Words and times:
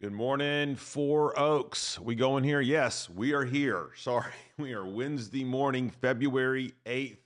Good 0.00 0.12
morning, 0.12 0.76
Four 0.76 1.36
Oaks. 1.36 1.98
We 1.98 2.14
going 2.14 2.44
here? 2.44 2.60
Yes, 2.60 3.10
we 3.10 3.32
are 3.32 3.44
here. 3.44 3.88
Sorry, 3.96 4.30
we 4.56 4.72
are 4.72 4.86
Wednesday 4.86 5.42
morning, 5.42 5.90
February 5.90 6.74
8th. 6.86 7.18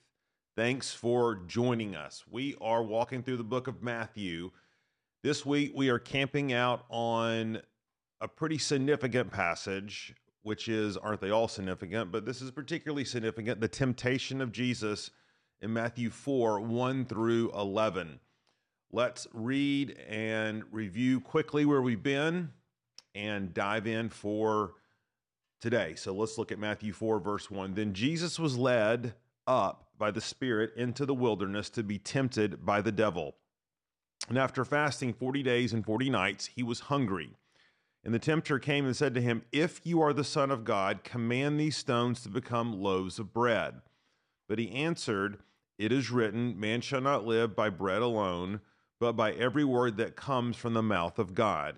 Thanks 0.55 0.91
for 0.91 1.35
joining 1.45 1.95
us. 1.95 2.23
We 2.27 2.55
are 2.59 2.81
walking 2.81 3.21
through 3.21 3.37
the 3.37 3.43
book 3.43 3.67
of 3.67 3.83
Matthew. 3.83 4.49
This 5.21 5.45
week, 5.45 5.73
we 5.75 5.89
are 5.89 5.99
camping 5.99 6.51
out 6.51 6.85
on 6.89 7.61
a 8.19 8.27
pretty 8.27 8.57
significant 8.57 9.29
passage, 9.29 10.15
which 10.41 10.67
is, 10.67 10.97
aren't 10.97 11.21
they 11.21 11.29
all 11.29 11.47
significant? 11.47 12.11
But 12.11 12.25
this 12.25 12.41
is 12.41 12.49
particularly 12.49 13.05
significant 13.05 13.61
the 13.61 13.67
temptation 13.67 14.41
of 14.41 14.51
Jesus 14.51 15.11
in 15.61 15.71
Matthew 15.73 16.09
4 16.09 16.59
1 16.59 17.05
through 17.05 17.51
11. 17.51 18.19
Let's 18.91 19.27
read 19.31 19.91
and 20.09 20.63
review 20.71 21.19
quickly 21.19 21.65
where 21.65 21.81
we've 21.83 22.01
been 22.01 22.49
and 23.15 23.53
dive 23.53 23.87
in 23.87 24.09
for 24.09 24.73
today. 25.61 25.95
So 25.95 26.13
let's 26.13 26.37
look 26.37 26.51
at 26.51 26.59
Matthew 26.59 26.93
4, 26.93 27.19
verse 27.19 27.49
1. 27.49 27.73
Then 27.73 27.93
Jesus 27.93 28.39
was 28.39 28.57
led 28.57 29.13
up 29.47 29.87
by 29.97 30.11
the 30.11 30.21
Spirit 30.21 30.73
into 30.75 31.05
the 31.05 31.13
wilderness 31.13 31.69
to 31.71 31.83
be 31.83 31.97
tempted 31.97 32.65
by 32.65 32.81
the 32.81 32.91
devil. 32.91 33.35
And 34.29 34.37
after 34.37 34.65
fasting 34.65 35.13
40 35.13 35.43
days 35.43 35.73
and 35.73 35.85
40 35.85 36.09
nights, 36.09 36.47
he 36.47 36.63
was 36.63 36.81
hungry. 36.81 37.31
And 38.03 38.13
the 38.13 38.19
tempter 38.19 38.59
came 38.59 38.85
and 38.85 38.95
said 38.95 39.13
to 39.13 39.21
him, 39.21 39.43
If 39.51 39.85
you 39.85 40.01
are 40.01 40.13
the 40.13 40.23
Son 40.23 40.51
of 40.51 40.65
God, 40.65 41.03
command 41.03 41.59
these 41.59 41.77
stones 41.77 42.21
to 42.21 42.29
become 42.29 42.81
loaves 42.81 43.17
of 43.19 43.33
bread. 43.33 43.75
But 44.49 44.59
he 44.59 44.71
answered, 44.71 45.37
It 45.77 45.91
is 45.91 46.11
written, 46.11 46.59
Man 46.59 46.81
shall 46.81 47.01
not 47.01 47.25
live 47.25 47.55
by 47.55 47.69
bread 47.69 48.01
alone, 48.01 48.59
but 48.99 49.13
by 49.13 49.31
every 49.31 49.63
word 49.63 49.97
that 49.97 50.17
comes 50.17 50.57
from 50.57 50.73
the 50.73 50.83
mouth 50.83 51.17
of 51.17 51.33
God. 51.33 51.77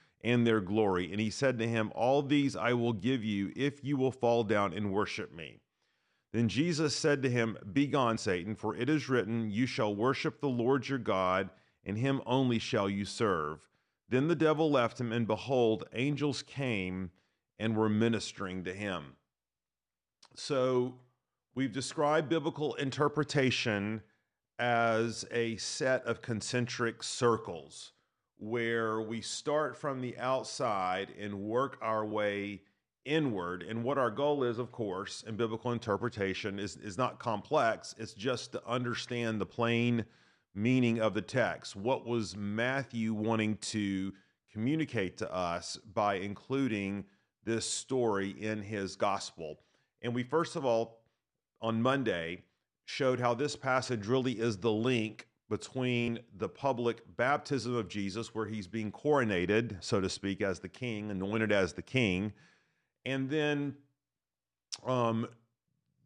and 0.23 0.45
their 0.45 0.61
glory. 0.61 1.11
And 1.11 1.19
he 1.19 1.29
said 1.29 1.57
to 1.59 1.67
him, 1.67 1.91
All 1.95 2.21
these 2.21 2.55
I 2.55 2.73
will 2.73 2.93
give 2.93 3.23
you 3.23 3.51
if 3.55 3.83
you 3.83 3.97
will 3.97 4.11
fall 4.11 4.43
down 4.43 4.73
and 4.73 4.91
worship 4.91 5.33
me. 5.33 5.59
Then 6.33 6.47
Jesus 6.47 6.95
said 6.95 7.21
to 7.23 7.29
him, 7.29 7.57
Begone, 7.73 8.17
Satan, 8.17 8.55
for 8.55 8.75
it 8.75 8.89
is 8.89 9.09
written, 9.09 9.51
You 9.51 9.65
shall 9.65 9.93
worship 9.93 10.39
the 10.39 10.47
Lord 10.47 10.87
your 10.87 10.99
God, 10.99 11.49
and 11.83 11.97
him 11.97 12.21
only 12.25 12.59
shall 12.59 12.89
you 12.89 13.05
serve. 13.05 13.59
Then 14.07 14.27
the 14.27 14.35
devil 14.35 14.71
left 14.71 14.99
him, 14.99 15.11
and 15.11 15.27
behold, 15.27 15.85
angels 15.93 16.43
came 16.43 17.11
and 17.59 17.75
were 17.75 17.89
ministering 17.89 18.63
to 18.63 18.73
him. 18.73 19.15
So 20.35 20.95
we've 21.55 21.71
described 21.71 22.29
biblical 22.29 22.75
interpretation 22.75 24.01
as 24.57 25.25
a 25.31 25.57
set 25.57 26.05
of 26.05 26.21
concentric 26.21 27.03
circles 27.03 27.93
where 28.41 28.99
we 28.99 29.21
start 29.21 29.77
from 29.77 30.01
the 30.01 30.17
outside 30.17 31.13
and 31.19 31.31
work 31.31 31.77
our 31.79 32.03
way 32.03 32.59
inward. 33.05 33.61
And 33.61 33.83
what 33.83 33.99
our 33.99 34.09
goal 34.09 34.43
is, 34.43 34.57
of 34.57 34.71
course, 34.71 35.23
in 35.27 35.35
biblical 35.35 35.71
interpretation 35.71 36.57
is, 36.57 36.75
is 36.77 36.97
not 36.97 37.19
complex, 37.19 37.93
it's 37.99 38.15
just 38.15 38.51
to 38.53 38.67
understand 38.67 39.39
the 39.39 39.45
plain 39.45 40.05
meaning 40.55 40.99
of 40.99 41.13
the 41.13 41.21
text. 41.21 41.75
What 41.75 42.07
was 42.07 42.35
Matthew 42.35 43.13
wanting 43.13 43.57
to 43.57 44.11
communicate 44.51 45.17
to 45.17 45.31
us 45.31 45.77
by 45.93 46.15
including 46.15 47.05
this 47.43 47.69
story 47.69 48.31
in 48.39 48.63
his 48.63 48.95
gospel? 48.95 49.59
And 50.01 50.15
we, 50.15 50.23
first 50.23 50.55
of 50.55 50.65
all, 50.65 51.03
on 51.61 51.79
Monday, 51.79 52.41
showed 52.85 53.19
how 53.19 53.35
this 53.35 53.55
passage 53.55 54.07
really 54.07 54.33
is 54.33 54.57
the 54.57 54.71
link 54.71 55.27
between 55.51 56.17
the 56.37 56.47
public 56.47 57.01
baptism 57.17 57.75
of 57.75 57.89
Jesus, 57.89 58.33
where 58.33 58.45
he's 58.45 58.67
being 58.67 58.89
coronated, 58.89 59.75
so 59.81 59.99
to 59.99 60.07
speak, 60.07 60.41
as 60.41 60.61
the 60.61 60.69
king, 60.69 61.11
anointed 61.11 61.51
as 61.51 61.73
the 61.73 61.81
king, 61.81 62.31
and 63.05 63.29
then 63.29 63.75
um, 64.85 65.27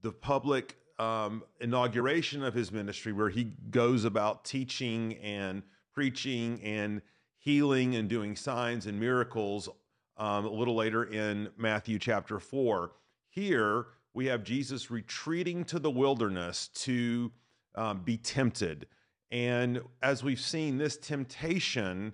the 0.02 0.12
public 0.12 0.78
um, 0.98 1.44
inauguration 1.62 2.44
of 2.44 2.56
his 2.56 2.72
ministry, 2.72 3.14
where 3.14 3.30
he 3.30 3.52
goes 3.70 4.04
about 4.04 4.46
teaching 4.46 5.14
and 5.18 5.62
preaching 5.94 6.60
and 6.64 7.04
healing 7.38 7.96
and 7.96 8.10
doing 8.10 8.36
signs 8.36 8.88
and 8.88 9.00
miracles 9.00 9.70
um, 10.18 10.46
a 10.46 10.50
little 10.50 10.76
later 10.76 11.04
in 11.04 11.50
Matthew 11.56 12.00
chapter 12.00 12.40
4. 12.40 12.94
Here, 13.30 13.86
we 14.12 14.26
have 14.26 14.44
Jesus 14.44 14.90
retreating 14.90 15.66
to 15.66 15.78
the 15.78 15.92
wilderness 15.92 16.70
to 16.70 17.32
um, 17.76 18.00
be 18.00 18.18
tempted. 18.18 18.88
And 19.36 19.82
as 20.02 20.24
we've 20.24 20.40
seen, 20.40 20.78
this 20.78 20.96
temptation 20.96 22.14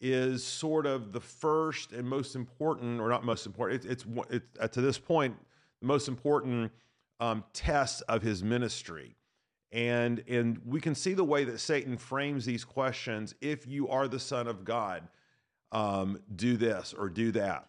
is 0.00 0.42
sort 0.42 0.86
of 0.86 1.12
the 1.12 1.20
first 1.20 1.92
and 1.92 2.08
most 2.08 2.34
important, 2.34 2.98
or 2.98 3.10
not 3.10 3.26
most 3.26 3.44
important, 3.44 3.84
it's, 3.84 4.06
it's, 4.06 4.26
it's 4.30 4.46
uh, 4.58 4.68
to 4.68 4.80
this 4.80 4.98
point, 4.98 5.36
the 5.82 5.86
most 5.86 6.08
important 6.08 6.72
um, 7.20 7.44
test 7.52 8.02
of 8.08 8.22
his 8.22 8.42
ministry. 8.42 9.16
And, 9.70 10.24
and 10.26 10.62
we 10.64 10.80
can 10.80 10.94
see 10.94 11.12
the 11.12 11.22
way 11.22 11.44
that 11.44 11.60
Satan 11.60 11.98
frames 11.98 12.46
these 12.46 12.64
questions 12.64 13.34
if 13.42 13.66
you 13.66 13.88
are 13.88 14.08
the 14.08 14.18
Son 14.18 14.48
of 14.48 14.64
God, 14.64 15.06
um, 15.72 16.20
do 16.34 16.56
this 16.56 16.94
or 16.94 17.10
do 17.10 17.32
that. 17.32 17.68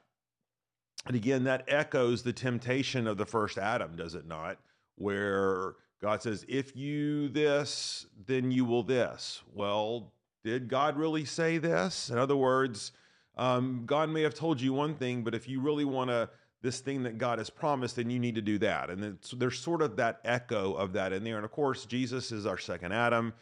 And 1.06 1.18
again, 1.18 1.44
that 1.44 1.66
echoes 1.68 2.24
the 2.24 2.32
temptation 2.32 3.08
of 3.08 3.18
the 3.18 3.26
first 3.26 3.58
Adam, 3.58 3.98
does 3.98 4.16
it 4.16 4.26
not? 4.26 4.60
Where 4.96 5.76
God 6.04 6.22
says, 6.22 6.46
if 6.50 6.76
you 6.76 7.30
this, 7.30 8.08
then 8.28 8.52
you 8.52 8.66
will 8.66 8.84
this. 8.84 9.42
Well, 9.54 10.12
did 10.44 10.68
God 10.68 10.98
really 10.98 11.24
say 11.24 11.60
this? 11.60 12.10
In 12.10 12.18
other 12.18 12.36
words, 12.36 12.92
um, 13.38 13.84
God 13.86 14.10
may 14.10 14.22
have 14.24 14.34
told 14.34 14.60
you 14.60 14.74
one 14.74 14.96
thing, 14.96 15.24
but 15.24 15.34
if 15.34 15.48
you 15.48 15.62
really 15.62 15.86
want 15.86 16.10
to 16.10 16.30
this 16.62 16.82
thing 16.82 17.04
that 17.04 17.18
God 17.18 17.40
has 17.40 17.50
promised, 17.50 17.96
then 17.96 18.10
you 18.10 18.20
need 18.20 18.36
to 18.36 18.42
do 18.42 18.58
that. 18.60 18.90
And 18.90 19.18
there's 19.38 19.58
sort 19.58 19.82
of 19.82 19.96
that 19.96 20.20
echo 20.26 20.74
of 20.74 20.92
that 20.92 21.14
in 21.14 21.24
there. 21.24 21.38
And 21.38 21.46
of 21.46 21.52
course, 21.52 21.86
Jesus 21.86 22.34
is 22.34 22.46
our 22.46 22.58
second 22.58 22.92
Adam. 22.92 23.34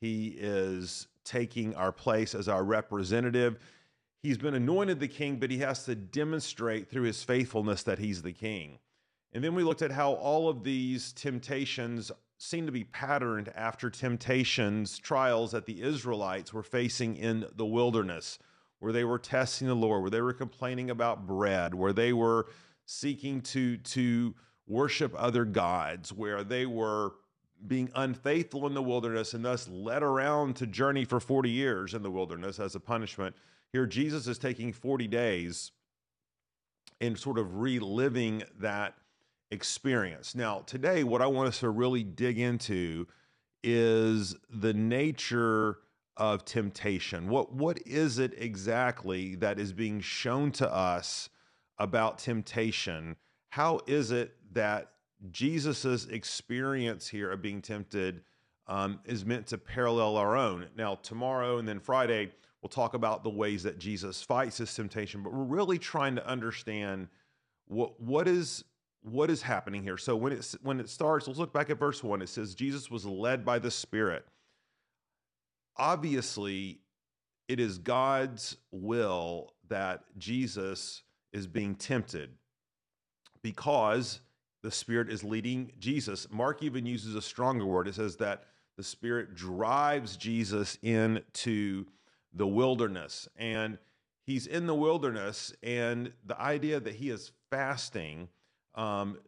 He 0.00 0.34
is 0.38 1.06
taking 1.22 1.76
our 1.76 1.92
place 1.92 2.34
as 2.34 2.48
our 2.48 2.64
representative. 2.64 3.60
He's 4.24 4.38
been 4.38 4.54
anointed 4.54 4.98
the 4.98 5.06
king, 5.06 5.36
but 5.36 5.52
he 5.52 5.58
has 5.58 5.84
to 5.84 5.94
demonstrate 5.94 6.90
through 6.90 7.04
his 7.04 7.22
faithfulness 7.22 7.84
that 7.84 8.00
he's 8.00 8.22
the 8.22 8.32
king. 8.32 8.80
And 9.32 9.44
then 9.44 9.54
we 9.54 9.62
looked 9.62 9.82
at 9.82 9.92
how 9.92 10.12
all 10.12 10.48
of 10.48 10.64
these 10.64 11.12
temptations 11.12 12.10
seem 12.38 12.66
to 12.66 12.72
be 12.72 12.84
patterned 12.84 13.52
after 13.54 13.90
temptations, 13.90 14.98
trials 14.98 15.52
that 15.52 15.66
the 15.66 15.82
Israelites 15.82 16.52
were 16.52 16.62
facing 16.62 17.16
in 17.16 17.46
the 17.56 17.66
wilderness, 17.66 18.38
where 18.78 18.92
they 18.92 19.04
were 19.04 19.18
testing 19.18 19.66
the 19.66 19.74
Lord, 19.74 20.02
where 20.02 20.10
they 20.10 20.20
were 20.20 20.32
complaining 20.32 20.90
about 20.90 21.26
bread, 21.26 21.74
where 21.74 21.92
they 21.92 22.12
were 22.12 22.46
seeking 22.86 23.40
to, 23.42 23.76
to 23.78 24.34
worship 24.66 25.12
other 25.16 25.44
gods, 25.44 26.12
where 26.12 26.44
they 26.44 26.64
were 26.64 27.12
being 27.66 27.90
unfaithful 27.96 28.66
in 28.66 28.74
the 28.74 28.82
wilderness 28.82 29.34
and 29.34 29.44
thus 29.44 29.68
led 29.68 30.02
around 30.02 30.54
to 30.56 30.66
journey 30.66 31.04
for 31.04 31.18
40 31.18 31.50
years 31.50 31.92
in 31.92 32.02
the 32.02 32.10
wilderness 32.10 32.60
as 32.60 32.76
a 32.76 32.80
punishment. 32.80 33.34
Here, 33.72 33.84
Jesus 33.84 34.28
is 34.28 34.38
taking 34.38 34.72
40 34.72 35.08
days 35.08 35.72
and 37.00 37.18
sort 37.18 37.38
of 37.38 37.56
reliving 37.56 38.44
that 38.60 38.94
experience. 39.50 40.34
Now, 40.34 40.60
today, 40.60 41.04
what 41.04 41.22
I 41.22 41.26
want 41.26 41.48
us 41.48 41.60
to 41.60 41.70
really 41.70 42.04
dig 42.04 42.38
into 42.38 43.06
is 43.62 44.36
the 44.50 44.74
nature 44.74 45.78
of 46.16 46.44
temptation. 46.44 47.28
What 47.28 47.52
what 47.52 47.78
is 47.86 48.18
it 48.18 48.34
exactly 48.36 49.36
that 49.36 49.58
is 49.58 49.72
being 49.72 50.00
shown 50.00 50.50
to 50.52 50.72
us 50.72 51.30
about 51.78 52.18
temptation? 52.18 53.16
How 53.50 53.80
is 53.86 54.10
it 54.10 54.34
that 54.52 54.90
Jesus's 55.30 56.06
experience 56.06 57.08
here 57.08 57.30
of 57.30 57.40
being 57.40 57.62
tempted 57.62 58.22
um, 58.66 59.00
is 59.04 59.24
meant 59.24 59.46
to 59.48 59.58
parallel 59.58 60.16
our 60.16 60.36
own? 60.36 60.66
Now, 60.76 60.96
tomorrow 60.96 61.58
and 61.58 61.66
then 61.66 61.80
Friday, 61.80 62.32
we'll 62.62 62.68
talk 62.68 62.94
about 62.94 63.22
the 63.22 63.30
ways 63.30 63.62
that 63.62 63.78
Jesus 63.78 64.20
fights 64.20 64.58
this 64.58 64.74
temptation, 64.74 65.22
but 65.22 65.32
we're 65.32 65.44
really 65.44 65.78
trying 65.78 66.16
to 66.16 66.26
understand 66.26 67.08
what 67.66 68.00
what 68.00 68.26
is 68.26 68.64
what 69.02 69.30
is 69.30 69.42
happening 69.42 69.82
here? 69.82 69.96
So 69.98 70.16
when 70.16 70.32
it 70.32 70.54
when 70.62 70.80
it 70.80 70.88
starts, 70.88 71.26
let's 71.26 71.38
look 71.38 71.52
back 71.52 71.70
at 71.70 71.78
verse 71.78 72.02
one. 72.04 72.22
It 72.22 72.28
says 72.28 72.54
Jesus 72.54 72.90
was 72.90 73.06
led 73.06 73.44
by 73.44 73.58
the 73.58 73.70
Spirit. 73.70 74.26
Obviously, 75.76 76.80
it 77.48 77.60
is 77.60 77.78
God's 77.78 78.56
will 78.72 79.54
that 79.68 80.04
Jesus 80.18 81.02
is 81.32 81.46
being 81.46 81.74
tempted. 81.74 82.30
because 83.42 84.20
the 84.62 84.70
Spirit 84.70 85.10
is 85.10 85.22
leading 85.24 85.72
Jesus. 85.78 86.26
Mark 86.30 86.62
even 86.62 86.86
uses 86.86 87.14
a 87.14 87.22
stronger 87.22 87.64
word. 87.64 87.88
It 87.88 87.94
says 87.94 88.16
that 88.16 88.44
the 88.76 88.82
Spirit 88.82 89.34
drives 89.34 90.16
Jesus 90.16 90.78
into 90.82 91.86
the 92.32 92.46
wilderness. 92.46 93.28
And 93.36 93.78
he's 94.24 94.46
in 94.46 94.66
the 94.66 94.74
wilderness, 94.74 95.52
and 95.62 96.12
the 96.26 96.40
idea 96.40 96.80
that 96.80 96.94
he 96.94 97.10
is 97.10 97.32
fasting 97.50 98.28
um, 98.78 99.18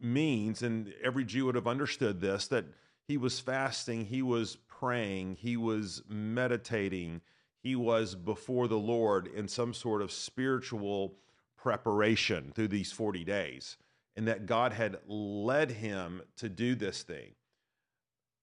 means, 0.00 0.62
and 0.62 0.92
every 1.02 1.24
Jew 1.24 1.46
would 1.46 1.54
have 1.54 1.66
understood 1.66 2.20
this, 2.20 2.46
that 2.48 2.66
he 3.08 3.16
was 3.16 3.40
fasting, 3.40 4.04
he 4.04 4.22
was 4.22 4.56
praying, 4.68 5.36
he 5.36 5.56
was 5.56 6.02
meditating, 6.08 7.22
he 7.62 7.74
was 7.74 8.14
before 8.14 8.68
the 8.68 8.78
Lord 8.78 9.26
in 9.26 9.48
some 9.48 9.74
sort 9.74 10.02
of 10.02 10.12
spiritual 10.12 11.16
preparation 11.56 12.52
through 12.54 12.68
these 12.68 12.92
40 12.92 13.24
days, 13.24 13.78
and 14.14 14.28
that 14.28 14.46
God 14.46 14.72
had 14.72 14.98
led 15.06 15.70
him 15.72 16.22
to 16.36 16.48
do 16.48 16.74
this 16.74 17.02
thing. 17.02 17.32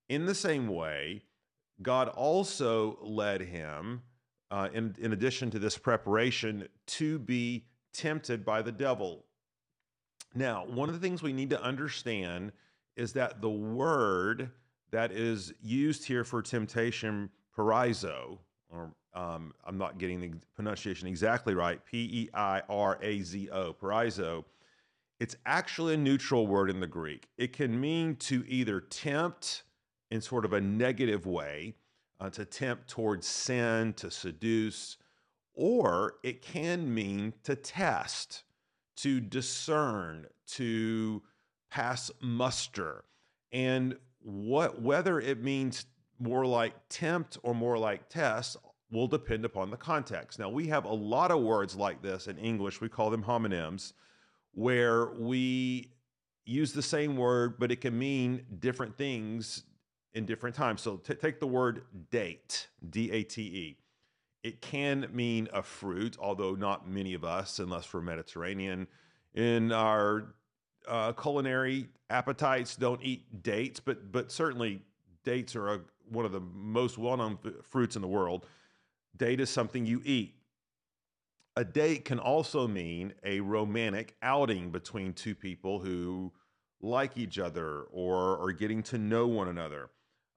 In 0.09 0.25
the 0.25 0.35
same 0.35 0.67
way, 0.67 1.23
God 1.81 2.09
also 2.09 2.97
led 3.01 3.41
him, 3.41 4.01
uh, 4.49 4.69
in, 4.73 4.95
in 4.99 5.13
addition 5.13 5.51
to 5.51 5.59
this 5.59 5.77
preparation, 5.77 6.67
to 6.87 7.19
be 7.19 7.65
tempted 7.93 8.43
by 8.43 8.61
the 8.61 8.71
devil. 8.71 9.26
Now, 10.37 10.65
one 10.67 10.87
of 10.87 10.93
the 10.93 11.01
things 11.01 11.23
we 11.23 11.33
need 11.33 11.49
to 11.49 11.61
understand 11.63 12.51
is 12.95 13.11
that 13.13 13.41
the 13.41 13.49
word 13.49 14.51
that 14.91 15.11
is 15.11 15.51
used 15.63 16.05
here 16.05 16.23
for 16.23 16.43
temptation, 16.43 17.31
peirazo, 17.57 18.37
or 18.69 18.93
um, 19.15 19.51
I'm 19.65 19.79
not 19.79 19.97
getting 19.97 20.19
the 20.21 20.31
pronunciation 20.55 21.07
exactly 21.07 21.55
right, 21.55 21.83
P 21.83 21.97
E 21.97 22.29
I 22.35 22.61
R 22.69 22.99
A 23.01 23.21
Z 23.21 23.49
O, 23.49 23.73
peirazo, 23.73 24.45
it's 25.19 25.35
actually 25.47 25.95
a 25.95 25.97
neutral 25.97 26.45
word 26.45 26.69
in 26.69 26.79
the 26.79 26.87
Greek. 26.87 27.27
It 27.39 27.51
can 27.51 27.81
mean 27.81 28.15
to 28.17 28.45
either 28.47 28.79
tempt 28.79 29.63
in 30.11 30.21
sort 30.21 30.45
of 30.45 30.53
a 30.53 30.61
negative 30.61 31.25
way, 31.25 31.73
uh, 32.19 32.29
to 32.29 32.45
tempt 32.45 32.87
towards 32.87 33.25
sin, 33.25 33.93
to 33.93 34.11
seduce, 34.11 34.97
or 35.55 36.17
it 36.21 36.43
can 36.43 36.93
mean 36.93 37.33
to 37.43 37.55
test, 37.55 38.43
to 38.97 39.19
discern, 39.19 40.27
to 40.47 41.21
pass 41.69 42.11
muster. 42.21 43.03
And 43.51 43.97
what 44.19 44.81
whether 44.81 45.19
it 45.19 45.41
means 45.41 45.85
more 46.19 46.45
like 46.45 46.73
tempt 46.89 47.37
or 47.43 47.53
more 47.53 47.77
like 47.77 48.09
test 48.09 48.57
will 48.91 49.07
depend 49.07 49.45
upon 49.45 49.69
the 49.69 49.77
context. 49.77 50.39
Now, 50.39 50.49
we 50.49 50.67
have 50.67 50.85
a 50.85 50.93
lot 50.93 51.31
of 51.31 51.41
words 51.41 51.75
like 51.75 52.01
this 52.01 52.27
in 52.27 52.37
English. 52.37 52.79
We 52.81 52.89
call 52.89 53.09
them 53.09 53.23
homonyms, 53.23 53.93
where 54.53 55.11
we 55.13 55.91
use 56.45 56.71
the 56.71 56.81
same 56.81 57.17
word, 57.17 57.59
but 57.59 57.71
it 57.71 57.81
can 57.81 57.97
mean 57.97 58.45
different 58.59 58.97
things 58.97 59.63
in 60.13 60.25
different 60.25 60.55
times. 60.55 60.81
So, 60.81 60.97
t- 60.97 61.15
take 61.15 61.39
the 61.39 61.47
word 61.47 61.83
date, 62.11 62.69
D 62.89 63.11
A 63.11 63.23
T 63.23 63.41
E. 63.41 63.77
It 64.47 64.61
can 64.61 65.09
mean 65.11 65.49
a 65.51 65.61
fruit, 65.61 66.15
although 66.17 66.55
not 66.55 66.87
many 66.87 67.13
of 67.13 67.25
us, 67.25 67.59
unless 67.59 67.93
we're 67.93 67.99
Mediterranean, 67.99 68.87
in 69.33 69.73
our 69.73 70.35
uh, 70.87 71.11
culinary 71.11 71.89
appetites 72.09 72.77
don't 72.77 73.03
eat 73.03 73.43
dates, 73.43 73.81
but 73.81 74.09
but 74.09 74.31
certainly 74.31 74.83
dates 75.25 75.53
are 75.57 75.67
a, 75.73 75.81
one 76.09 76.23
of 76.23 76.31
the 76.31 76.39
most 76.39 76.97
well-known 76.97 77.37
f- 77.45 77.65
fruits 77.65 77.97
in 77.97 78.01
the 78.01 78.07
world. 78.07 78.45
Date 79.17 79.41
is 79.41 79.49
something 79.49 79.85
you 79.85 80.01
eat. 80.05 80.35
A 81.57 81.65
date 81.65 82.05
can 82.05 82.17
also 82.17 82.69
mean 82.69 83.15
a 83.25 83.41
romantic 83.41 84.15
outing 84.21 84.71
between 84.71 85.11
two 85.11 85.35
people 85.35 85.79
who 85.79 86.31
like 86.79 87.17
each 87.17 87.37
other 87.37 87.81
or 87.91 88.41
are 88.41 88.53
getting 88.53 88.81
to 88.83 88.97
know 88.97 89.27
one 89.27 89.49
another. 89.49 89.89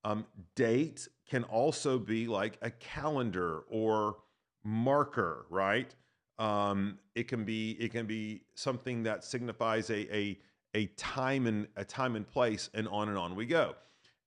Um, 0.05 0.27
date 0.55 1.09
can 1.29 1.45
also 1.45 1.99
be 1.99 2.27
like 2.27 2.59
a 2.63 2.71
calendar 2.71 3.61
or 3.69 4.17
marker, 4.65 5.47
right? 5.51 5.95
Um, 6.39 6.99
it 7.15 7.29
can 7.29 7.45
be 7.45 7.73
it 7.73 7.93
can 7.93 8.07
be 8.07 8.43
something 8.55 9.03
that 9.03 9.25
signifies 9.25 9.91
a 9.91 10.15
a 10.15 10.39
a 10.75 10.87
time 10.97 11.47
and 11.47 11.67
a 11.77 11.85
time 11.85 12.17
and 12.17 12.27
place, 12.27 12.71
and 12.75 12.89
on 12.89 13.09
and 13.09 13.19
on 13.19 13.35
we 13.35 13.47
go. 13.47 13.75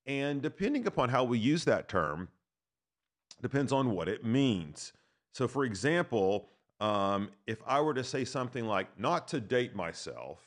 And 0.05 0.41
depending 0.41 0.85
upon 0.85 1.09
how 1.09 1.23
we 1.23 1.39
use 1.39 1.63
that 1.65 1.87
term, 1.87 2.27
depends 3.41 3.71
on 3.71 3.91
what 3.91 4.07
it 4.07 4.23
means. 4.25 4.93
So, 5.33 5.47
for 5.47 5.65
example, 5.65 6.49
um, 6.79 7.29
if 7.47 7.59
I 7.65 7.79
were 7.81 7.93
to 7.93 8.03
say 8.03 8.25
something 8.25 8.65
like, 8.65 8.99
not 8.99 9.27
to 9.29 9.39
date 9.39 9.75
myself, 9.75 10.39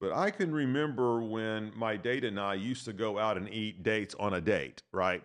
but 0.00 0.12
I 0.12 0.30
can 0.30 0.52
remember 0.52 1.22
when 1.22 1.72
my 1.74 1.96
date 1.96 2.24
and 2.24 2.38
I 2.38 2.54
used 2.54 2.84
to 2.86 2.92
go 2.92 3.18
out 3.18 3.36
and 3.36 3.48
eat 3.48 3.82
dates 3.82 4.14
on 4.18 4.34
a 4.34 4.40
date, 4.40 4.82
right? 4.92 5.22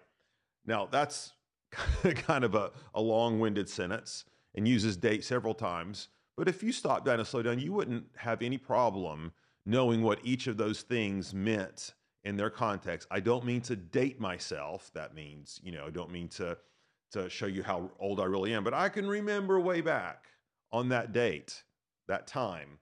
Now, 0.66 0.88
that's 0.89 1.33
kind 2.04 2.44
of 2.44 2.56
a, 2.56 2.71
a 2.94 3.01
long 3.01 3.39
winded 3.39 3.69
sentence 3.69 4.25
and 4.56 4.68
uses 4.68 4.98
date 4.98 5.24
several 5.24 5.54
times. 5.54 6.10
But 6.38 6.48
if 6.48 6.63
you 6.63 6.71
stopped 6.71 7.06
down 7.06 7.19
and 7.19 7.27
slowed 7.27 7.45
down, 7.45 7.60
you 7.60 7.74
wouldn't 7.74 8.06
have 8.16 8.42
any 8.42 8.57
problem 8.57 9.33
knowing 9.66 10.01
what 10.01 10.19
each 10.24 10.48
of 10.48 10.57
those 10.57 10.81
things 10.81 11.33
meant 11.33 11.94
in 12.24 12.38
their 12.38 12.50
context. 12.50 13.07
I 13.12 13.19
don't 13.19 13.45
mean 13.45 13.62
to 13.62 13.75
date 13.75 14.19
myself. 14.19 14.92
That 14.94 15.13
means, 15.13 15.60
you 15.63 15.71
know, 15.71 15.86
I 15.88 15.89
don't 15.89 16.12
mean 16.12 16.27
to 16.30 16.57
to 17.12 17.27
show 17.27 17.48
you 17.48 17.63
how 17.63 17.89
old 18.00 18.19
I 18.19 18.25
really 18.25 18.54
am, 18.54 18.63
but 18.63 18.74
I 18.74 18.88
can 18.88 19.07
remember 19.07 19.60
way 19.60 19.81
back 19.81 20.27
on 20.71 20.89
that 20.89 21.12
date, 21.12 21.63
that 22.07 22.27
time 22.27 22.77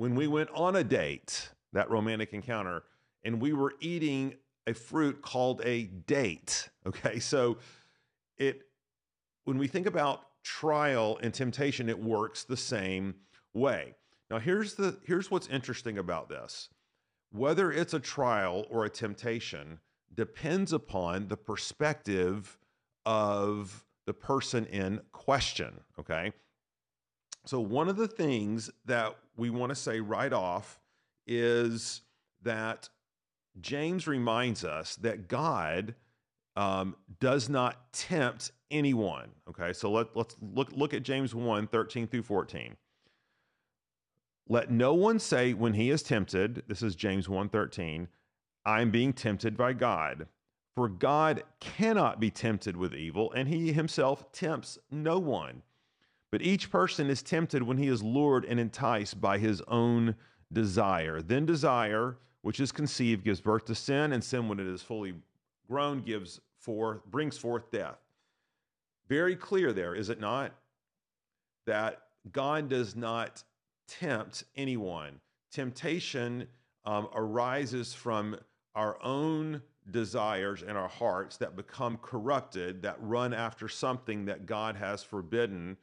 when 0.00 0.14
we 0.14 0.26
went 0.26 0.48
on 0.54 0.76
a 0.76 0.82
date, 0.82 1.50
that 1.74 1.90
romantic 1.90 2.32
encounter, 2.32 2.84
and 3.22 3.38
we 3.38 3.52
were 3.52 3.74
eating 3.80 4.32
a 4.66 4.72
fruit 4.72 5.20
called 5.20 5.60
a 5.62 5.84
date. 5.84 6.70
Okay? 6.86 7.18
So 7.18 7.58
it 8.38 8.62
when 9.44 9.58
we 9.58 9.66
think 9.66 9.86
about 9.86 10.22
trial 10.42 11.18
and 11.22 11.34
temptation, 11.34 11.90
it 11.90 12.02
works 12.02 12.44
the 12.44 12.56
same 12.56 13.14
way. 13.52 13.94
Now 14.30 14.38
here's 14.38 14.72
the 14.74 14.98
here's 15.04 15.30
what's 15.30 15.48
interesting 15.48 15.98
about 15.98 16.30
this. 16.30 16.70
Whether 17.30 17.70
it's 17.70 17.92
a 17.92 18.00
trial 18.00 18.66
or 18.70 18.86
a 18.86 18.90
temptation 18.90 19.80
depends 20.14 20.72
upon 20.72 21.28
the 21.28 21.36
perspective 21.36 22.56
of 23.04 23.84
the 24.06 24.14
person 24.14 24.64
in 24.64 25.02
question, 25.12 25.80
okay? 25.98 26.32
So 27.44 27.60
one 27.60 27.88
of 27.88 27.96
the 27.96 28.08
things 28.08 28.70
that 28.84 29.16
we 29.40 29.50
want 29.50 29.70
to 29.70 29.74
say 29.74 30.00
right 30.00 30.32
off 30.32 30.78
is 31.26 32.02
that 32.42 32.88
James 33.60 34.06
reminds 34.06 34.64
us 34.64 34.96
that 34.96 35.28
God 35.28 35.94
um, 36.56 36.94
does 37.18 37.48
not 37.48 37.92
tempt 37.92 38.52
anyone. 38.70 39.30
Okay, 39.48 39.72
so 39.72 39.90
let, 39.90 40.14
let's 40.14 40.36
look, 40.54 40.70
look 40.72 40.94
at 40.94 41.02
James 41.02 41.34
1 41.34 41.66
13 41.66 42.06
through 42.06 42.22
14. 42.22 42.76
Let 44.46 44.70
no 44.70 44.94
one 44.94 45.18
say 45.18 45.54
when 45.54 45.74
he 45.74 45.90
is 45.90 46.02
tempted, 46.02 46.64
this 46.66 46.82
is 46.82 46.96
James 46.96 47.28
1:13, 47.28 48.08
I'm 48.66 48.90
being 48.90 49.12
tempted 49.12 49.56
by 49.56 49.72
God. 49.72 50.26
For 50.74 50.88
God 50.88 51.44
cannot 51.60 52.18
be 52.18 52.30
tempted 52.30 52.76
with 52.76 52.94
evil, 52.94 53.32
and 53.32 53.48
he 53.48 53.72
himself 53.72 54.32
tempts 54.32 54.76
no 54.90 55.18
one. 55.18 55.62
But 56.30 56.42
each 56.42 56.70
person 56.70 57.10
is 57.10 57.22
tempted 57.22 57.62
when 57.62 57.78
he 57.78 57.88
is 57.88 58.02
lured 58.02 58.44
and 58.44 58.60
enticed 58.60 59.20
by 59.20 59.38
his 59.38 59.60
own 59.68 60.14
desire. 60.52 61.20
Then 61.22 61.44
desire, 61.44 62.18
which 62.42 62.60
is 62.60 62.72
conceived, 62.72 63.24
gives 63.24 63.40
birth 63.40 63.64
to 63.66 63.74
sin, 63.74 64.12
and 64.12 64.22
sin, 64.22 64.48
when 64.48 64.60
it 64.60 64.66
is 64.66 64.82
fully 64.82 65.14
grown, 65.68 66.02
gives 66.02 66.40
forth, 66.58 67.04
brings 67.06 67.36
forth 67.36 67.70
death. 67.70 67.98
Very 69.08 69.34
clear 69.34 69.72
there, 69.72 69.94
is 69.94 70.08
it 70.08 70.20
not? 70.20 70.52
That 71.66 72.02
God 72.32 72.68
does 72.68 72.94
not 72.94 73.42
tempt 73.88 74.44
anyone. 74.56 75.20
Temptation 75.50 76.46
um, 76.84 77.08
arises 77.14 77.92
from 77.92 78.36
our 78.76 79.02
own 79.02 79.60
desires 79.90 80.62
in 80.62 80.76
our 80.76 80.88
hearts 80.88 81.36
that 81.38 81.56
become 81.56 81.98
corrupted, 82.00 82.82
that 82.82 82.96
run 83.00 83.34
after 83.34 83.68
something 83.68 84.26
that 84.26 84.46
God 84.46 84.76
has 84.76 85.02
forbidden, 85.02 85.76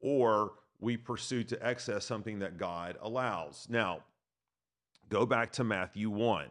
or 0.00 0.52
we 0.80 0.96
pursue 0.96 1.44
to 1.44 1.66
excess 1.66 2.04
something 2.04 2.38
that 2.38 2.56
God 2.56 2.96
allows. 3.00 3.66
Now, 3.68 4.00
go 5.08 5.26
back 5.26 5.52
to 5.52 5.64
Matthew 5.64 6.10
1. 6.10 6.46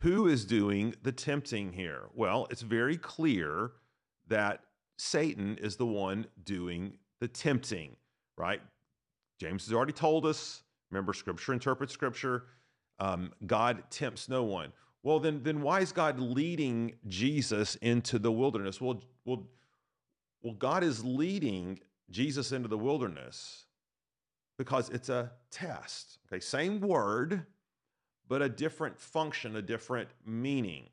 Who 0.00 0.28
is 0.28 0.44
doing 0.44 0.94
the 1.02 1.12
tempting 1.12 1.72
here? 1.72 2.04
Well, 2.14 2.46
it's 2.50 2.62
very 2.62 2.96
clear 2.96 3.72
that 4.28 4.60
Satan 4.96 5.56
is 5.60 5.76
the 5.76 5.86
one 5.86 6.26
doing 6.44 6.98
the 7.20 7.28
tempting, 7.28 7.96
right? 8.36 8.60
James 9.40 9.64
has 9.66 9.74
already 9.74 9.92
told 9.92 10.26
us. 10.26 10.62
Remember, 10.90 11.12
Scripture 11.12 11.52
interprets 11.52 11.92
Scripture. 11.92 12.44
Um, 12.98 13.32
God 13.46 13.84
tempts 13.90 14.28
no 14.28 14.42
one. 14.42 14.72
Well, 15.02 15.20
then, 15.20 15.42
then 15.42 15.62
why 15.62 15.80
is 15.80 15.92
God 15.92 16.18
leading 16.18 16.94
Jesus 17.06 17.76
into 17.76 18.18
the 18.18 18.32
wilderness? 18.32 18.80
Well, 18.80 19.00
well, 19.24 19.46
well, 20.42 20.54
God 20.54 20.84
is 20.84 21.04
leading 21.04 21.80
Jesus 22.10 22.52
into 22.52 22.68
the 22.68 22.78
wilderness 22.78 23.64
because 24.56 24.90
it's 24.90 25.08
a 25.08 25.30
test. 25.50 26.18
Okay, 26.26 26.40
same 26.40 26.80
word, 26.80 27.46
but 28.28 28.42
a 28.42 28.48
different 28.48 28.98
function, 28.98 29.56
a 29.56 29.62
different 29.62 30.08
meaning. 30.26 30.88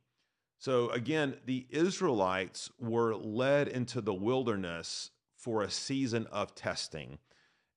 So 0.57 0.89
again, 0.89 1.35
the 1.45 1.65
Israelites 1.69 2.71
were 2.79 3.15
led 3.15 3.67
into 3.67 4.01
the 4.01 4.13
wilderness 4.13 5.11
for 5.35 5.61
a 5.61 5.69
season 5.69 6.27
of 6.31 6.55
testing. 6.55 7.17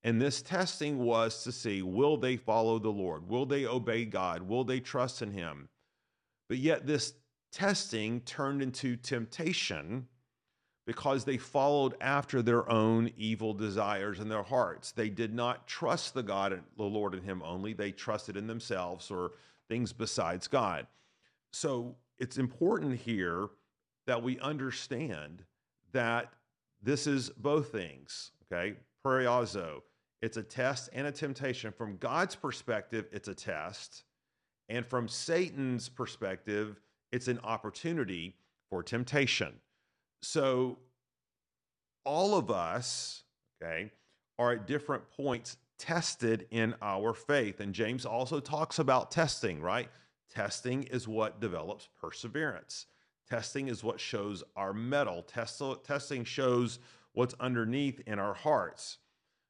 And 0.04 0.23
this 0.23 0.42
testing 0.42 0.99
was 0.99 1.42
to 1.45 1.52
see 1.52 1.83
will 1.83 2.16
they 2.16 2.37
follow 2.37 2.78
the 2.78 2.88
Lord? 2.90 3.28
Will 3.28 3.47
they 3.47 3.66
obey 3.66 4.04
God? 4.04 4.42
Will 4.42 4.64
they 4.64 4.80
trust 4.80 5.23
in 5.23 5.33
Him? 5.33 5.68
But 6.49 6.59
yet, 6.59 6.87
this 6.87 7.14
testing 7.52 8.21
turned 8.21 8.62
into 8.62 8.97
temptation 8.97 10.07
because 10.88 11.23
they 11.23 11.37
followed 11.37 11.95
after 12.00 12.40
their 12.40 12.66
own 12.73 13.12
evil 13.18 13.52
desires 13.52 14.21
in 14.21 14.28
their 14.30 14.42
hearts. 14.42 14.90
They 14.92 15.11
did 15.11 15.35
not 15.35 15.66
trust 15.66 16.14
the 16.14 16.23
God, 16.23 16.62
the 16.78 16.83
Lord 16.83 17.12
in 17.12 17.23
Him 17.23 17.42
only. 17.45 17.75
They 17.75 17.92
trusted 17.92 18.38
in 18.38 18.47
themselves 18.47 19.11
or 19.11 19.33
things 19.68 19.92
besides 19.92 20.49
God. 20.49 20.87
So 21.52 21.95
it's 22.18 22.38
important 22.38 22.99
here 22.99 23.50
that 24.07 24.23
we 24.23 24.40
understand 24.40 25.45
that 25.92 26.33
this 26.83 27.07
is 27.07 27.28
both 27.28 27.71
things, 27.71 28.30
okay? 28.50 28.75
Peirazo, 29.04 29.83
it's 30.23 30.38
a 30.38 30.42
test 30.42 30.88
and 30.95 31.07
a 31.07 31.12
temptation. 31.12 31.71
From 31.71 31.99
God's 31.99 32.35
perspective, 32.35 33.09
it's 33.12 33.28
a 33.28 33.35
test. 33.35 34.04
And 34.71 34.87
from 34.87 35.07
Satan's 35.07 35.90
perspective, 35.90 36.80
it's 37.12 37.28
an 37.28 37.40
opportunity 37.45 38.37
for 38.71 38.83
temptation. 38.83 39.52
So 40.23 40.79
all 42.05 42.37
of 42.37 42.51
us, 42.51 43.23
okay, 43.63 43.91
are 44.39 44.53
at 44.53 44.67
different 44.67 45.09
points 45.11 45.57
tested 45.79 46.47
in 46.51 46.75
our 46.83 47.15
faith. 47.15 47.61
And 47.61 47.73
James 47.73 48.05
also 48.05 48.41
talks 48.41 48.79
about 48.79 49.11
testing, 49.11 49.61
right? 49.61 49.89
Testing 50.31 50.85
is 50.85 51.09
what 51.09 51.41
develops 51.41 51.89
perseverance. 52.01 52.87
Testing 53.29 53.69
is 53.69 53.85
what 53.85 54.01
shows 54.01 54.43
our 54.57 54.73
mettle. 54.73 55.23
Test, 55.23 55.63
testing 55.85 56.25
shows 56.25 56.79
what's 57.13 57.35
underneath 57.41 58.01
in 58.07 58.19
our 58.19 58.35
hearts. 58.35 58.99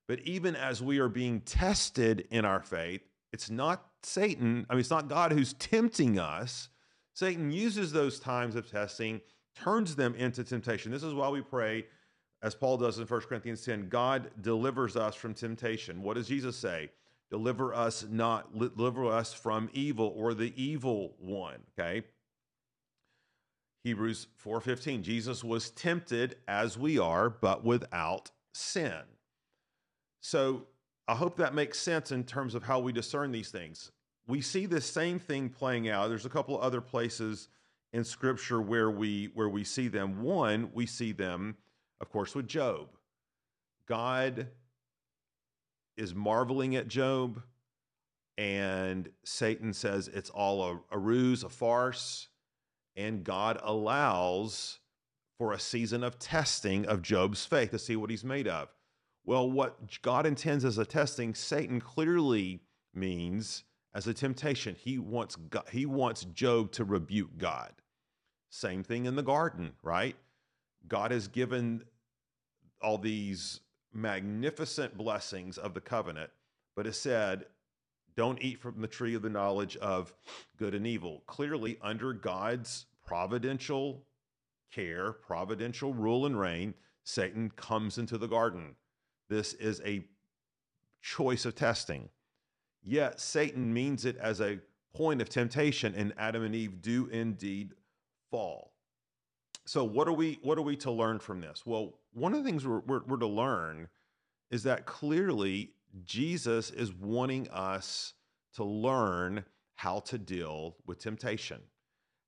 But 0.07 0.21
even 0.21 0.57
as 0.57 0.83
we 0.83 0.99
are 0.99 1.09
being 1.09 1.41
tested 1.43 2.27
in 2.31 2.45
our 2.45 2.61
faith, 2.61 3.03
it's 3.33 3.51
not 3.51 3.85
Satan, 4.03 4.67
I 4.71 4.75
mean, 4.75 4.81
it's 4.81 4.91
not 4.91 5.09
God 5.09 5.33
who's 5.33 5.53
tempting 5.55 6.19
us. 6.19 6.69
Satan 7.15 7.51
uses 7.51 7.93
those 7.93 8.21
times 8.21 8.55
of 8.55 8.71
testing, 8.71 9.21
turns 9.63 9.97
them 9.97 10.15
into 10.15 10.45
temptation. 10.45 10.93
This 10.93 11.03
is 11.03 11.15
why 11.15 11.29
we 11.29 11.41
pray, 11.41 11.87
as 12.43 12.55
Paul 12.55 12.77
does 12.77 12.99
in 12.99 13.07
1 13.07 13.21
Corinthians 13.23 13.65
10 13.65 13.89
God 13.89 14.31
delivers 14.41 14.97
us 14.97 15.15
from 15.15 15.35
temptation. 15.35 16.03
What 16.03 16.15
does 16.15 16.29
Jesus 16.29 16.57
say? 16.57 16.91
Deliver 17.31 17.75
us 17.75 18.07
not, 18.09 18.57
deliver 18.59 19.07
us 19.07 19.35
from 19.35 19.69
evil 19.73 20.15
or 20.17 20.35
the 20.35 20.53
evil 20.61 21.15
one. 21.19 21.59
Okay. 21.79 22.05
Hebrews 23.85 24.27
4:15 24.45 25.03
Jesus 25.03 25.45
was 25.45 25.71
tempted 25.71 26.37
as 26.49 26.79
we 26.79 26.99
are 26.99 27.31
but 27.31 27.65
without 27.65 28.31
sin. 28.53 29.03
So 30.21 30.67
I 31.07 31.15
hope 31.15 31.37
that 31.37 31.55
makes 31.55 31.79
sense 31.79 32.11
in 32.11 32.25
terms 32.25 32.55
of 32.55 32.65
how 32.65 32.81
we 32.81 32.93
discern 32.93 33.31
these 33.31 33.51
things. 33.51 33.93
We 34.27 34.41
see 34.41 34.67
this 34.67 34.85
same 34.85 35.19
thing 35.19 35.49
playing 35.49 35.89
out. 35.89 36.09
There's 36.09 36.27
a 36.27 36.31
couple 36.31 36.61
other 36.61 36.81
places 36.81 37.49
in 37.93 38.05
scripture 38.05 38.61
where 38.61 38.91
we 38.91 39.31
where 39.35 39.49
we 39.49 39.65
see 39.65 39.89
them. 39.89 40.23
One, 40.23 40.71
we 40.73 40.87
see 40.87 41.13
them, 41.13 41.57
of 42.01 42.11
course, 42.11 42.35
with 42.35 42.47
Job. 42.47 42.89
God 43.87 44.49
is 45.97 46.15
marveling 46.15 46.77
at 46.77 46.89
Job, 46.89 47.43
and 48.37 49.09
Satan 49.25 49.73
says 49.73 50.09
it's 50.09 50.31
all 50.31 50.63
a, 50.63 50.81
a 50.93 50.99
ruse, 50.99 51.43
a 51.43 51.49
farce, 51.49 52.29
and 52.97 53.25
God 53.25 53.59
allows 53.63 54.79
for 55.39 55.53
a 55.53 55.59
season 55.59 56.03
of 56.05 56.19
testing 56.19 56.85
of 56.87 57.01
Job's 57.01 57.45
faith 57.45 57.71
to 57.71 57.79
see 57.79 57.97
what 57.97 58.11
he's 58.11 58.25
made 58.25 58.49
of. 58.49 58.69
Well, 59.25 59.51
what 59.51 60.01
God 60.03 60.27
intends 60.27 60.65
as 60.65 60.79
a 60.79 60.85
testing, 60.85 61.35
Satan 61.35 61.81
clearly 61.81 62.61
means 62.95 63.65
as 63.99 64.07
a 64.07 64.15
temptation. 64.15 64.77
He 64.79 64.97
wants 64.99 65.35
God, 65.35 65.65
he 65.73 65.85
wants 65.85 66.25
Job 66.25 66.71
to 66.73 66.85
rebuke 66.85 67.37
God. 67.37 67.73
Same 68.49 68.85
thing 68.85 69.07
in 69.07 69.17
the 69.17 69.23
garden, 69.23 69.73
right? 69.83 70.15
God 70.87 71.11
has 71.11 71.27
given 71.27 71.83
all 72.81 72.97
these 72.97 73.61
magnificent 73.93 74.97
blessings 74.97 75.59
of 75.59 75.75
the 75.75 75.81
covenant, 75.81 76.31
but 76.77 76.87
it 76.87 76.95
said, 76.95 77.47
don't 78.17 78.41
eat 78.41 78.61
from 78.61 78.81
the 78.81 78.87
tree 78.87 79.15
of 79.15 79.23
the 79.23 79.29
knowledge 79.29 79.77
of 79.79 80.15
good 80.57 80.75
and 80.75 80.87
evil. 80.87 81.25
Clearly, 81.27 81.77
under 81.83 82.13
God's 82.13 82.87
providential 83.05 84.05
care, 84.73 85.13
providential 85.13 85.93
rule 85.93 86.25
and 86.25 86.39
reign, 86.39 86.75
Satan 87.03 87.51
comes 87.51 87.99
into 87.99 88.17
the 88.17 88.29
garden 88.29 88.77
this 89.29 89.53
is 89.55 89.81
a 89.85 90.05
choice 91.03 91.45
of 91.45 91.55
testing. 91.55 92.09
Yet 92.89 93.21
Satan 93.21 93.75
means 93.75 94.07
it 94.07 94.17
as 94.17 94.41
a 94.41 94.61
point 94.95 95.21
of 95.21 95.29
temptation, 95.29 95.95
and 95.95 96.15
Adam 96.17 96.43
and 96.43 96.55
Eve 96.55 96.81
do 96.81 97.07
indeed 97.09 97.75
fall. 98.31 98.73
So, 99.67 99.85
what 99.85 100.09
are 100.09 100.15
we 100.15 100.39
what 100.41 100.57
are 100.57 100.63
we 100.63 100.75
to 100.79 100.91
learn 100.91 101.19
from 101.19 101.43
this? 101.43 101.67
Well, 101.67 101.99
one 102.15 102.33
of 102.33 102.43
the 102.43 102.49
things 102.49 102.67
we're, 102.67 102.79
we're, 102.81 103.03
we're 103.07 103.19
to 103.19 103.27
learn 103.27 103.89
is 104.51 104.63
that 104.63 104.87
clearly 104.87 105.73
Jesus 106.07 106.71
is 106.71 106.95
wanting 106.95 107.47
us 107.51 108.15
to 108.55 108.65
learn 108.65 109.45
how 109.75 110.01
to 110.01 110.17
deal 110.17 110.77
with 110.87 110.99
temptation. 110.99 111.61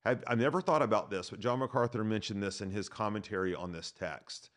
Have, 0.05 0.23
I've 0.27 0.39
never 0.39 0.61
thought 0.61 0.83
about 0.83 1.11
this, 1.11 1.31
but 1.31 1.41
John 1.41 1.61
MacArthur 1.61 2.05
mentioned 2.05 2.43
this 2.43 2.61
in 2.61 2.71
his 2.71 2.87
commentary 2.87 3.55
on 3.55 3.73
this 3.73 3.93
text. 3.93 4.51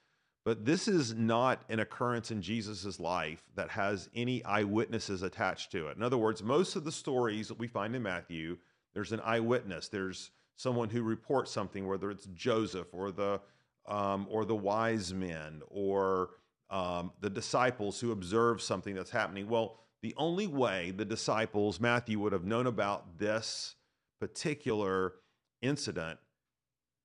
But 0.45 0.65
this 0.65 0.87
is 0.89 1.13
not 1.13 1.63
an 1.69 1.79
occurrence 1.79 2.29
in 2.29 2.41
Jesus' 2.41 2.99
life 2.99 3.41
that 3.55 3.69
has 3.69 4.09
any 4.13 4.43
eyewitnesses 4.43 5.23
attached 5.23 5.71
to 5.71 5.87
it. 5.87 5.95
In 5.95 6.03
other 6.03 6.17
words, 6.17 6.43
most 6.43 6.75
of 6.75 6.83
the 6.83 6.91
stories 6.91 7.47
that 7.47 7.59
we 7.59 7.67
find 7.67 7.95
in 7.95 8.03
Matthew, 8.03 8.57
there's 8.93 9.13
an 9.13 9.21
eyewitness. 9.23 9.87
There's 9.87 10.31
someone 10.57 10.89
who 10.89 11.01
reports 11.01 11.49
something, 11.51 11.87
whether 11.87 12.11
it's 12.11 12.25
Joseph 12.33 12.87
or 12.91 13.11
the 13.11 13.39
um, 13.85 14.27
or 14.29 14.45
the 14.45 14.55
wise 14.55 15.13
men 15.13 15.61
or 15.67 16.31
um, 16.69 17.11
the 17.19 17.29
disciples 17.29 17.99
who 17.99 18.11
observe 18.11 18.61
something 18.61 18.95
that's 18.95 19.11
happening. 19.11 19.47
Well, 19.47 19.79
the 20.01 20.13
only 20.17 20.47
way 20.47 20.91
the 20.91 21.05
disciples, 21.05 21.79
Matthew, 21.79 22.19
would 22.19 22.33
have 22.33 22.45
known 22.45 22.67
about 22.67 23.17
this 23.17 23.75
particular 24.19 25.13
incident 25.61 26.19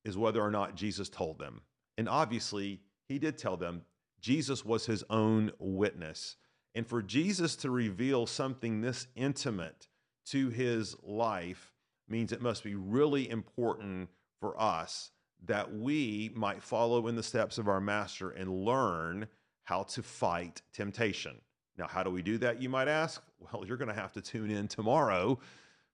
is 0.04 0.16
whether 0.16 0.40
or 0.40 0.50
not 0.50 0.74
Jesus 0.74 1.08
told 1.08 1.38
them. 1.38 1.60
And 1.96 2.08
obviously, 2.08 2.80
he 3.08 3.18
did 3.18 3.38
tell 3.38 3.56
them 3.56 3.82
Jesus 4.20 4.64
was 4.64 4.86
his 4.86 5.04
own 5.08 5.52
witness. 5.58 6.36
And 6.74 6.86
for 6.86 7.02
Jesus 7.02 7.56
to 7.56 7.70
reveal 7.70 8.26
something 8.26 8.80
this 8.80 9.06
intimate 9.16 9.88
to 10.26 10.50
his 10.50 10.94
life 11.02 11.72
means 12.08 12.32
it 12.32 12.42
must 12.42 12.62
be 12.62 12.74
really 12.74 13.28
important 13.28 14.10
for 14.40 14.60
us 14.60 15.10
that 15.46 15.74
we 15.74 16.30
might 16.34 16.62
follow 16.62 17.06
in 17.06 17.16
the 17.16 17.22
steps 17.22 17.58
of 17.58 17.68
our 17.68 17.80
master 17.80 18.30
and 18.30 18.64
learn 18.64 19.26
how 19.64 19.84
to 19.84 20.02
fight 20.02 20.62
temptation. 20.72 21.40
Now, 21.76 21.86
how 21.86 22.02
do 22.02 22.10
we 22.10 22.22
do 22.22 22.38
that, 22.38 22.60
you 22.60 22.68
might 22.68 22.88
ask? 22.88 23.22
Well, 23.38 23.64
you're 23.64 23.76
going 23.76 23.88
to 23.88 23.94
have 23.94 24.12
to 24.14 24.20
tune 24.20 24.50
in 24.50 24.66
tomorrow 24.66 25.38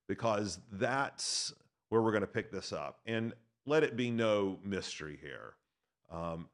because 0.09 0.59
that's 0.73 1.53
where 1.91 2.01
we're 2.01 2.13
going 2.13 2.23
to 2.23 2.27
pick 2.27 2.51
this 2.51 2.73
up. 2.73 3.01
And 3.07 3.35
let 3.67 3.83
it 3.83 3.97
be 3.97 4.11
no 4.11 4.59
mystery 4.65 5.19
here. 5.21 5.55
Um, 6.11 6.49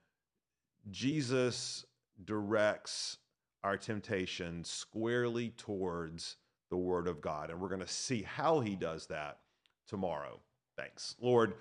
Jesus 0.91 1.85
directs 2.25 3.19
our 3.63 3.77
temptation 3.77 4.65
squarely 4.65 5.51
towards 5.51 6.37
the 6.71 6.77
Word 6.77 7.07
of 7.09 7.21
God. 7.21 7.51
And 7.51 7.61
we're 7.61 7.69
going 7.69 7.81
to 7.81 7.89
see 7.89 8.23
how 8.23 8.61
He 8.61 8.77
does 8.77 9.07
that 9.09 9.39
tomorrow. 9.87 10.41
Thanks. 10.77 11.17
Lord, 11.21 11.55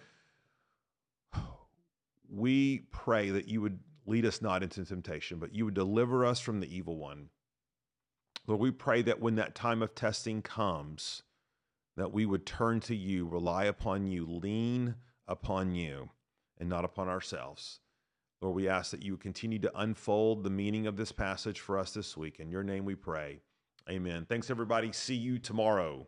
we 2.32 2.80
pray 2.92 3.32
that 3.32 3.48
you 3.48 3.62
would 3.62 3.80
lead 4.06 4.26
us 4.26 4.42
not 4.42 4.64
into 4.64 4.86
temptation, 4.86 5.40
but 5.40 5.54
you 5.54 5.66
would 5.66 5.74
deliver 5.74 6.26
us 6.26 6.40
from 6.40 6.60
the 6.60 6.76
evil 6.76 6.98
one. 6.98 7.30
Lord, 8.48 8.62
we 8.62 8.72
pray 8.72 9.02
that 9.04 9.20
when 9.20 9.36
that 9.36 9.56
time 9.56 9.82
of 9.82 9.94
testing 9.94 10.42
comes, 10.42 11.24
that 11.98 12.14
we 12.14 12.26
would 12.26 12.46
turn 12.46 12.80
to 12.82 12.96
you, 12.96 13.28
rely 13.28 13.66
upon 13.66 14.08
you, 14.08 14.26
lean 14.26 14.96
upon 15.28 15.76
you, 15.76 16.10
and 16.58 16.70
not 16.70 16.86
upon 16.86 17.10
ourselves. 17.10 17.80
Lord, 18.42 18.56
we 18.56 18.70
ask 18.70 18.92
that 18.92 19.04
you 19.04 19.18
continue 19.18 19.60
to 19.60 19.80
unfold 19.80 20.44
the 20.44 20.50
meaning 20.50 20.88
of 20.88 20.96
this 20.96 21.12
passage 21.12 21.60
for 21.60 21.78
us 21.78 21.94
this 21.94 22.16
week. 22.16 22.40
In 22.40 22.50
your 22.50 22.64
name 22.64 22.86
we 22.86 22.96
pray. 22.96 23.42
Amen. 23.90 24.26
Thanks, 24.30 24.50
everybody. 24.50 24.92
See 24.94 25.16
you 25.16 25.40
tomorrow. 25.40 26.08